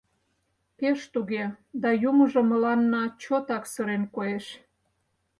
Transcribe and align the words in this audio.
Пеш 0.77 0.99
туге, 1.13 1.43
да 1.81 1.89
юмыжо 2.09 2.41
мыланна 2.51 3.03
чотак 3.21 3.63
сырен 3.73 4.03
коеш. 4.15 4.45